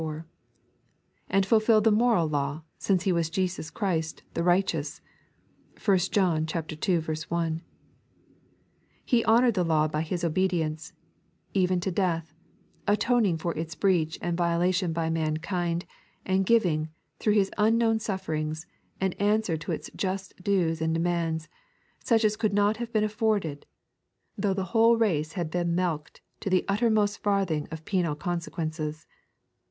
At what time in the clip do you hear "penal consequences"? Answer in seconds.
27.85-29.05